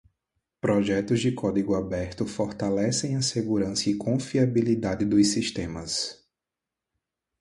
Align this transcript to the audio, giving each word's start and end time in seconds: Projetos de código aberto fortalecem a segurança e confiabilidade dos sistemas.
Projetos 0.59 1.19
de 1.21 1.31
código 1.35 1.75
aberto 1.75 2.25
fortalecem 2.25 3.15
a 3.15 3.21
segurança 3.21 3.87
e 3.87 3.93
confiabilidade 3.95 5.05
dos 5.05 5.27
sistemas. 5.27 6.25